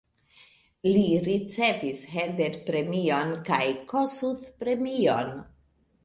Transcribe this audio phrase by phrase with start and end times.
[0.93, 3.59] Li ricevis Herder-premion kaj
[3.91, 5.29] Kossuth-premion.